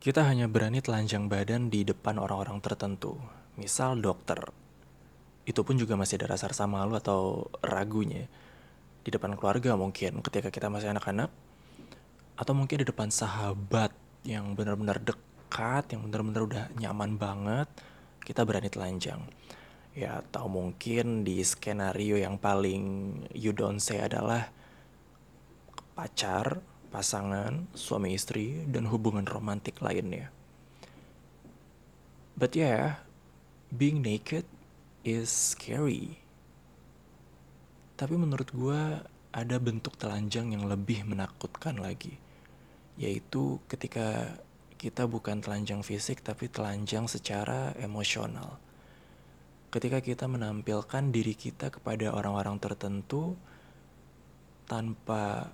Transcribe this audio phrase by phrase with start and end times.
[0.00, 3.20] Kita hanya berani telanjang badan di depan orang-orang tertentu,
[3.60, 4.40] misal dokter.
[5.44, 8.24] Itu pun juga masih ada rasa-rasa malu atau ragunya.
[9.04, 11.28] Di depan keluarga mungkin ketika kita masih anak-anak,
[12.32, 13.92] atau mungkin di depan sahabat
[14.24, 17.68] yang benar-benar dekat, yang benar-benar udah nyaman banget,
[18.24, 19.20] kita berani telanjang.
[19.92, 24.48] Ya, atau mungkin di skenario yang paling you don't say adalah
[25.92, 30.28] pacar pasangan, suami istri, dan hubungan romantik lainnya.
[32.34, 33.06] But yeah,
[33.70, 34.44] being naked
[35.06, 36.18] is scary.
[37.94, 38.80] Tapi menurut gue
[39.30, 42.18] ada bentuk telanjang yang lebih menakutkan lagi.
[42.98, 44.34] Yaitu ketika
[44.80, 48.56] kita bukan telanjang fisik tapi telanjang secara emosional.
[49.70, 53.36] Ketika kita menampilkan diri kita kepada orang-orang tertentu
[54.66, 55.52] tanpa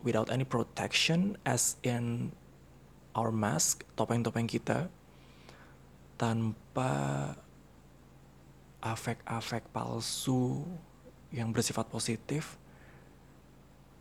[0.00, 2.32] without any protection as in
[3.12, 4.88] our mask, topeng-topeng kita
[6.16, 6.92] tanpa
[8.80, 10.64] afek-afek palsu
[11.32, 12.56] yang bersifat positif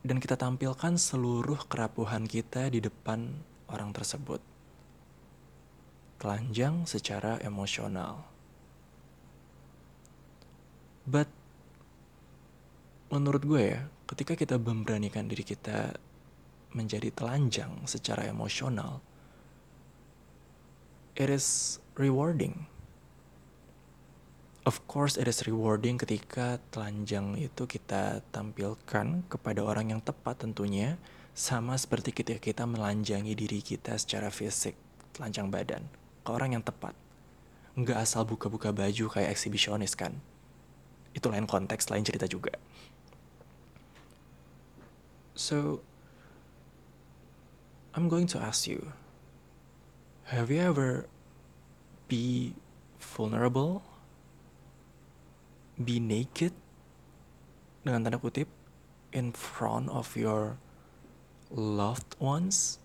[0.03, 3.27] dan kita tampilkan seluruh kerapuhan kita di depan
[3.67, 4.39] orang tersebut.
[6.19, 8.23] Telanjang secara emosional.
[11.07, 11.27] But
[13.11, 15.93] menurut gue ya, ketika kita memberanikan diri kita
[16.73, 19.05] menjadi telanjang secara emosional,
[21.13, 22.65] it is rewarding.
[24.65, 30.97] Of course, it is rewarding ketika telanjang itu kita tampilkan kepada orang yang tepat tentunya,
[31.37, 34.73] sama seperti ketika kita melanjangi diri kita secara fisik,
[35.13, 35.85] telanjang badan,
[36.25, 36.97] ke orang yang tepat.
[37.77, 40.17] Nggak asal buka-buka baju kayak eksibisionis kan.
[41.13, 42.53] Itu lain konteks, lain cerita juga.
[45.39, 45.79] So,
[47.95, 48.91] I'm going to ask you
[50.35, 51.07] Have you ever
[52.11, 52.51] be
[52.99, 53.79] vulnerable?
[55.79, 56.51] Be naked?
[57.87, 58.51] Dengan tanda kutip,
[59.15, 60.59] in front of your
[61.47, 62.83] loved ones?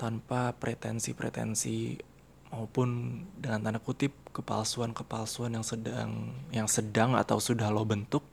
[0.00, 2.00] Tanpa pretensi-pretensi
[2.48, 8.24] maupun dengan tanda kutip kepalsuan-kepalsuan yang sedang yang sedang atau sudah lo bentuk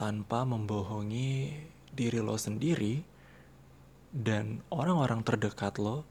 [0.00, 1.52] tanpa membohongi
[1.92, 3.04] diri lo sendiri
[4.08, 6.08] dan orang-orang terdekat lo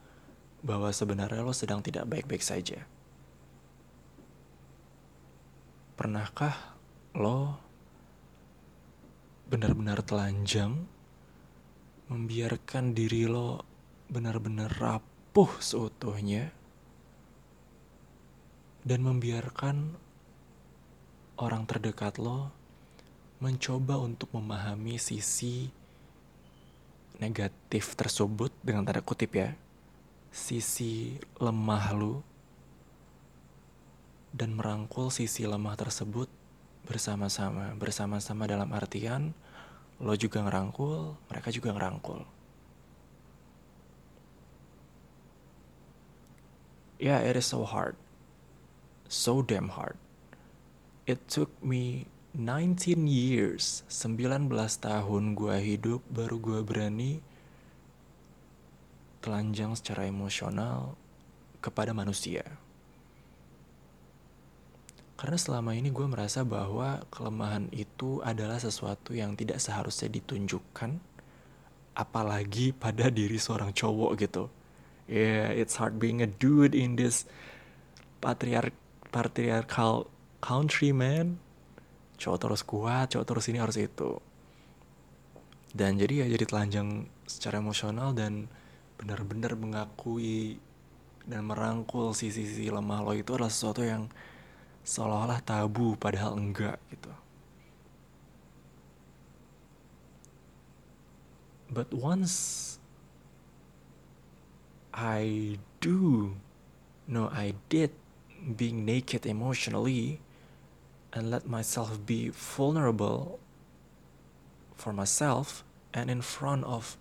[0.62, 2.86] bahwa sebenarnya lo sedang tidak baik-baik saja.
[5.98, 6.78] Pernahkah
[7.18, 7.58] lo
[9.50, 10.86] benar-benar telanjang
[12.14, 13.66] membiarkan diri lo
[14.06, 16.54] benar-benar rapuh seutuhnya
[18.86, 19.98] dan membiarkan
[21.42, 22.59] orang terdekat lo
[23.40, 25.72] mencoba untuk memahami sisi
[27.20, 29.56] negatif tersebut dengan tanda kutip ya
[30.30, 32.22] sisi lemah lu
[34.30, 36.30] dan merangkul sisi lemah tersebut
[36.86, 37.74] bersama-sama.
[37.78, 39.34] Bersama-sama dalam artian
[40.00, 42.24] lo juga ngerangkul mereka juga ngerangkul.
[47.02, 47.98] Yeah it is so hard.
[49.10, 49.98] So damn hard.
[51.10, 52.06] It took me
[52.38, 57.12] 19 years, 19 tahun gue hidup baru gue berani
[59.18, 60.94] telanjang secara emosional
[61.58, 62.46] kepada manusia.
[65.18, 71.02] Karena selama ini gue merasa bahwa kelemahan itu adalah sesuatu yang tidak seharusnya ditunjukkan,
[71.98, 74.54] apalagi pada diri seorang cowok gitu.
[75.10, 77.26] Yeah, it's hard being a dude in this
[78.22, 78.78] patriarch
[79.10, 80.06] patriarchal
[80.46, 81.42] country, man
[82.20, 84.20] cowok terus kuat cowok terus ini harus itu
[85.72, 88.52] dan jadi ya jadi telanjang secara emosional dan
[89.00, 90.60] benar-benar mengakui
[91.30, 94.10] dan merangkul sisi-sisi lemah lo itu adalah sesuatu yang
[94.82, 97.14] seolah-olah tabu padahal enggak gitu.
[101.70, 102.82] But once
[104.90, 106.34] I do
[107.06, 107.94] no I did
[108.42, 110.18] being naked emotionally
[111.14, 113.40] and let myself be vulnerable
[114.78, 115.64] for myself
[115.94, 116.96] and in front of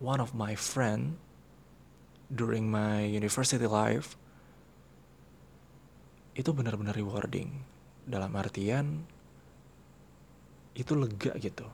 [0.00, 1.20] one of my friend
[2.32, 4.16] during my university life
[6.32, 7.60] itu benar-benar rewarding.
[8.08, 9.04] Dalam artian
[10.72, 11.68] itu lega gitu.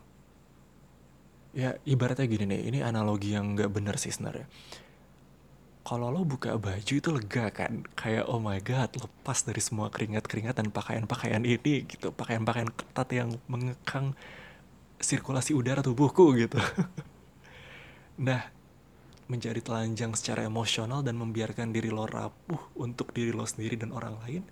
[1.54, 4.44] Ya ibaratnya gini nih ini analogi yang nggak benar sih sebenarnya
[5.88, 7.81] kalau lo buka baju itu lega kan?
[7.96, 12.12] Kayak oh my god lepas dari semua keringat-keringat dan pakaian-pakaian ini gitu.
[12.12, 14.12] Pakaian-pakaian ketat yang mengekang
[15.00, 16.61] sirkulasi udara tubuhku gitu.
[18.19, 18.50] Nah
[19.31, 24.17] menjadi telanjang secara emosional dan membiarkan diri lo rapuh untuk diri lo sendiri dan orang
[24.25, 24.43] lain,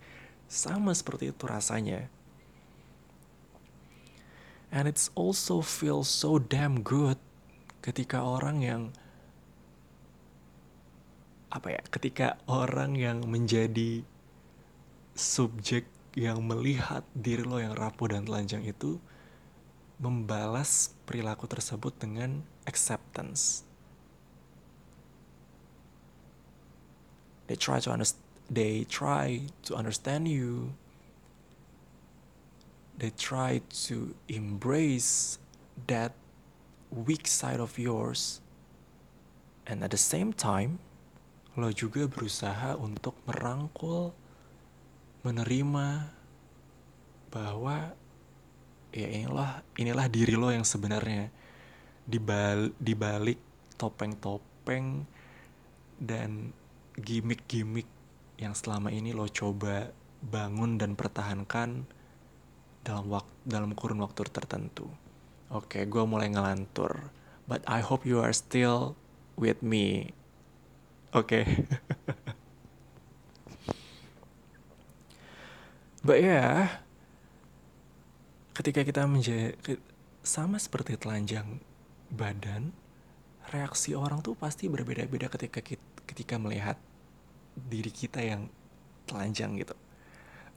[0.47, 2.07] sama seperti itu rasanya.
[4.71, 7.17] And it's also feel so damn good
[7.81, 8.83] ketika orang yang
[11.57, 14.05] apa ya, ketika orang yang menjadi
[15.17, 19.01] subjek yang melihat diri lo yang rapuh dan telanjang itu
[19.97, 23.65] membalas perilaku tersebut dengan acceptance.
[27.49, 30.75] They try to understand they try to understand you.
[32.97, 33.61] They try
[33.91, 35.39] to embrace
[35.87, 36.13] that
[36.91, 38.41] weak side of yours.
[39.67, 40.79] And at the same time,
[41.57, 44.13] lo juga berusaha untuk merangkul,
[45.25, 46.13] menerima
[47.33, 47.97] bahwa
[48.93, 51.29] ya inilah inilah diri lo yang sebenarnya
[52.07, 53.41] di balik
[53.77, 55.05] topeng-topeng
[55.99, 56.55] dan
[56.97, 57.89] gimmick-gimmick
[58.37, 61.85] yang selama ini lo coba bangun dan pertahankan
[62.85, 64.87] dalam waktu dalam kurun waktu tertentu.
[65.51, 67.11] Oke, gue mulai ngelantur.
[67.47, 68.99] But I hope you are still
[69.39, 70.11] with me.
[71.17, 71.41] Oke.
[71.41, 71.45] Okay.
[76.07, 76.57] Ya, yeah,
[78.53, 79.57] ketika kita menjadi
[80.21, 81.59] sama seperti telanjang
[82.13, 82.71] badan,
[83.49, 85.65] reaksi orang tuh pasti berbeda-beda ketika
[86.05, 86.77] ketika melihat
[87.57, 88.53] diri kita yang
[89.09, 89.73] telanjang gitu.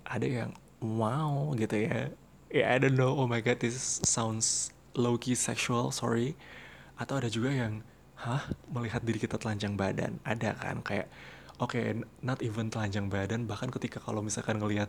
[0.06, 0.52] Ada yang
[0.84, 2.12] wow gitu ya.
[2.52, 6.36] Ya yeah, I don't know, oh my god this sounds low key sexual, sorry.
[7.00, 7.80] Atau ada juga yang
[8.20, 8.44] hah?
[8.72, 10.20] Melihat diri kita telanjang badan.
[10.28, 11.08] Ada kan kayak
[11.60, 14.88] oke okay, not even telanjang badan bahkan ketika kalau misalkan ngelihat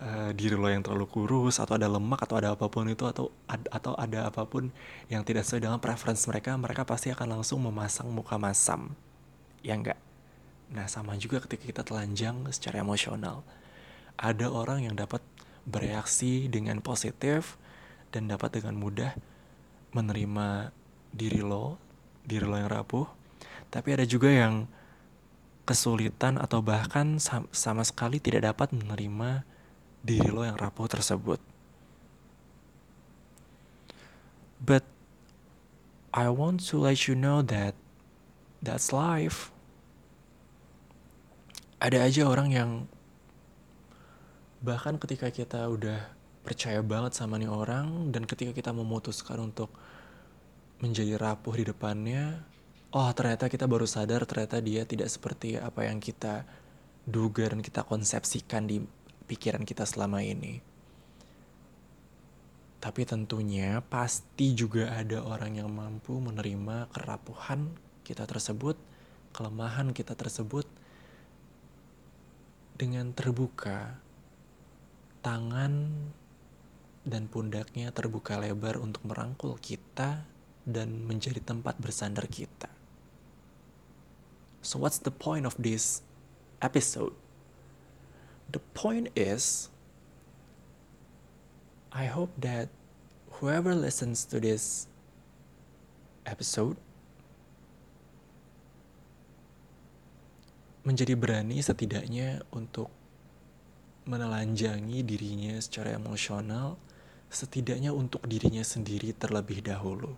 [0.00, 3.32] uh, diri lo yang terlalu kurus atau ada lemak atau ada apa pun itu atau
[3.48, 4.68] ad, atau ada apa pun
[5.08, 8.92] yang tidak sesuai dengan preference mereka mereka pasti akan langsung memasang muka masam.
[9.64, 9.98] Ya enggak
[10.72, 13.44] nah sama juga ketika kita telanjang secara emosional.
[14.16, 15.20] Ada orang yang dapat
[15.68, 17.60] bereaksi dengan positif
[18.08, 19.12] dan dapat dengan mudah
[19.92, 20.72] menerima
[21.12, 21.76] diri lo
[22.22, 23.06] diri lo yang rapuh
[23.72, 24.68] tapi ada juga yang
[25.64, 27.16] kesulitan atau bahkan
[27.54, 29.48] sama sekali tidak dapat menerima
[30.04, 31.40] diri lo yang rapuh tersebut.
[34.60, 34.84] But
[36.12, 37.72] I want to let you know that
[38.60, 39.48] that's life.
[41.80, 42.70] Ada aja orang yang
[44.62, 46.12] bahkan ketika kita udah
[46.44, 49.72] percaya banget sama nih orang dan ketika kita memutuskan untuk
[50.82, 52.42] menjadi rapuh di depannya,
[52.90, 56.42] oh ternyata kita baru sadar ternyata dia tidak seperti apa yang kita
[57.06, 58.82] duga dan kita konsepsikan di
[59.30, 60.58] pikiran kita selama ini.
[62.82, 67.70] Tapi tentunya pasti juga ada orang yang mampu menerima kerapuhan
[68.02, 68.74] kita tersebut,
[69.30, 70.66] kelemahan kita tersebut
[72.74, 74.02] dengan terbuka.
[75.22, 75.86] Tangan
[77.06, 80.26] dan pundaknya terbuka lebar untuk merangkul kita
[80.62, 82.70] dan menjadi tempat bersandar kita.
[84.62, 86.06] So what's the point of this
[86.62, 87.18] episode?
[88.52, 89.72] the point is,
[91.92, 92.68] I hope that
[93.40, 94.86] whoever listens to this
[96.28, 96.76] episode
[100.84, 102.92] menjadi berani setidaknya untuk
[104.04, 106.76] menelanjangi dirinya secara emosional,
[107.32, 110.12] setidaknya untuk dirinya sendiri terlebih dahulu.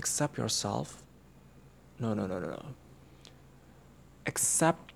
[0.00, 1.04] Accept yourself.
[2.00, 2.72] No, no, no, no, no
[4.30, 4.94] accept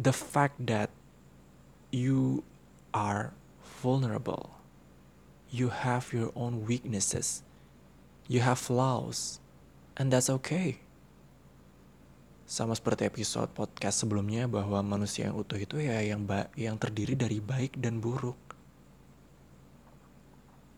[0.00, 0.90] the fact that
[1.94, 2.42] you
[2.90, 3.30] are
[3.78, 4.58] vulnerable.
[5.52, 7.46] You have your own weaknesses.
[8.26, 9.38] You have flaws.
[9.94, 10.80] And that's okay.
[12.48, 16.24] Sama seperti episode podcast sebelumnya bahwa manusia yang utuh itu ya yang
[16.56, 18.36] yang terdiri dari baik dan buruk.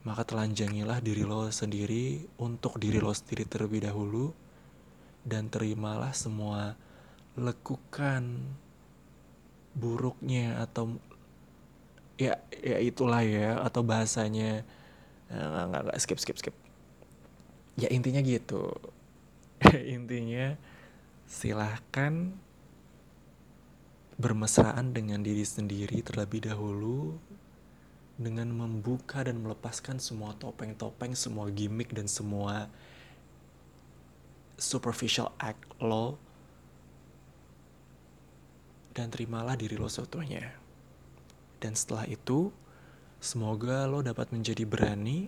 [0.04, 4.37] Maka telanjangilah diri lo sendiri untuk diri lo sendiri terlebih dahulu
[5.25, 6.76] dan terimalah semua
[7.40, 8.37] lekukan
[9.75, 11.00] buruknya atau
[12.14, 14.62] ya ya itulah ya atau bahasanya
[15.32, 16.56] eh, nggak nggak nggak skip skip skip.
[17.75, 18.70] Ya intinya gitu.
[19.96, 20.54] Intinya
[21.26, 22.30] silahkan
[24.14, 27.18] bermesraan dengan diri sendiri terlebih dahulu
[28.14, 32.71] dengan membuka dan melepaskan semua topeng-topeng, semua gimmick dan semua
[34.54, 36.14] superficial act lo
[38.94, 40.54] dan terimalah diri lo seutuhnya.
[41.59, 42.54] Dan setelah itu,
[43.18, 45.26] semoga lo dapat menjadi berani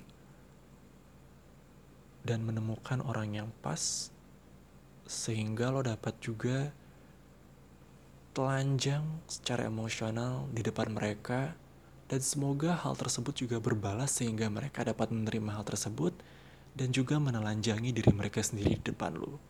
[2.23, 4.15] dan menemukan orang yang pas
[5.07, 6.75] sehingga lo dapat juga
[8.35, 11.55] telanjang secara emosional di depan mereka
[12.07, 16.15] dan semoga hal tersebut juga berbalas sehingga mereka dapat menerima hal tersebut
[16.79, 19.41] dan juga menelanjangi diri mereka sendiri di depan lo.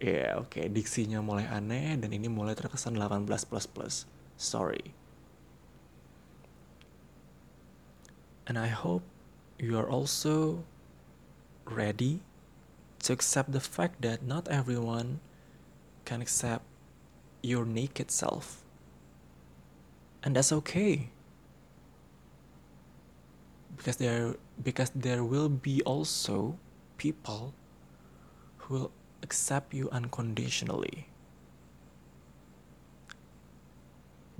[0.00, 0.66] Ya yeah, oke, okay.
[0.72, 3.28] diksinya mulai aneh dan ini mulai terkesan 18++.
[3.68, 4.08] plus.
[4.40, 4.96] Sorry.
[8.48, 9.04] And I hope
[9.60, 10.64] you are also
[11.68, 12.24] ready
[13.04, 15.20] to accept the fact that not everyone
[16.08, 16.64] can accept
[17.44, 18.64] your naked self.
[20.22, 21.08] And that's okay.
[23.76, 26.60] Because there because there will be also
[27.00, 27.56] people
[28.68, 28.92] who will
[29.24, 31.08] accept you unconditionally.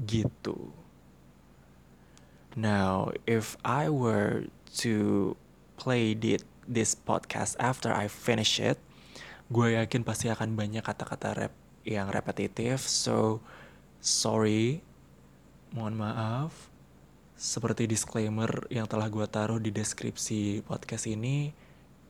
[0.04, 0.72] Gitu.
[2.56, 4.50] Now, if I were
[4.84, 5.36] to
[5.80, 8.76] play the, this podcast after I finish it,
[9.48, 11.54] gue yakin pasti akan banyak kata-kata rap
[11.86, 12.84] yang repetitif.
[12.84, 13.40] So,
[14.02, 14.82] sorry,
[15.70, 16.70] mohon maaf.
[17.40, 21.48] Seperti disclaimer yang telah gue taruh di deskripsi podcast ini,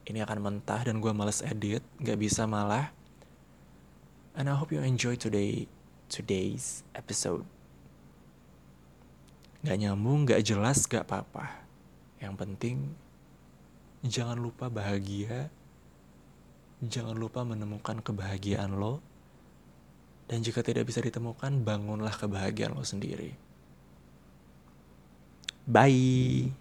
[0.09, 2.91] ini akan mentah dan gue males edit, gak bisa malah.
[4.35, 5.71] And I hope you enjoy today
[6.11, 7.47] today's episode.
[9.63, 11.63] Gak nyambung, gak jelas, gak apa-apa.
[12.19, 12.77] Yang penting,
[14.03, 15.53] jangan lupa bahagia.
[16.81, 18.99] Jangan lupa menemukan kebahagiaan lo.
[20.27, 23.50] Dan jika tidak bisa ditemukan, bangunlah kebahagiaan lo sendiri.
[25.67, 26.53] Bye.